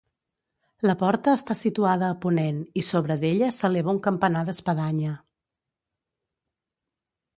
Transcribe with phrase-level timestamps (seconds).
[0.89, 5.15] La porta està situada a ponent i sobre d'ella s'eleva un campanar d'espadanya.